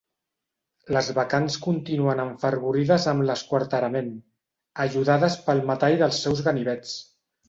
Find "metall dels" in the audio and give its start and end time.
5.69-6.23